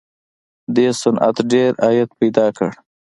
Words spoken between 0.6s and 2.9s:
دې صنعت ډېر عاید پیدا کړ